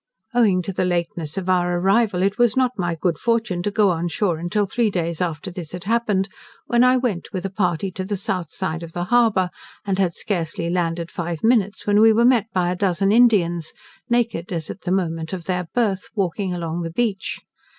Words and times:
Owing 0.33 0.63
to 0.63 0.73
the 0.73 0.83
lateness 0.83 1.37
of 1.37 1.47
our 1.47 1.77
arrival, 1.77 2.23
it 2.23 2.39
was 2.39 2.57
not 2.57 2.71
my 2.75 2.95
good 2.99 3.19
fortune 3.19 3.61
to 3.61 3.69
go 3.69 3.91
on 3.91 4.07
shore 4.07 4.39
until 4.39 4.65
three 4.65 4.89
days 4.89 5.21
after 5.21 5.51
this 5.51 5.73
had 5.73 5.83
happened, 5.83 6.27
when 6.65 6.83
I 6.83 6.97
went 6.97 7.31
with 7.31 7.45
a 7.45 7.51
party 7.51 7.91
to 7.91 8.03
the 8.03 8.17
south 8.17 8.49
side 8.49 8.81
of 8.81 8.93
the 8.93 9.03
harbour, 9.03 9.51
and 9.85 9.99
had 9.99 10.15
scarcely 10.15 10.71
landed 10.71 11.11
five 11.11 11.43
minutes, 11.43 11.85
when 11.85 11.99
we 12.01 12.13
were 12.13 12.25
met 12.25 12.47
by 12.51 12.71
a 12.71 12.75
dozen 12.75 13.11
Indians, 13.11 13.73
naked 14.09 14.51
as 14.51 14.71
at 14.71 14.81
the 14.81 14.91
moment 14.91 15.33
of 15.33 15.43
their 15.43 15.67
birth, 15.75 16.07
walking 16.15 16.51
along 16.51 16.81
the 16.81 16.89
beach. 16.89 17.37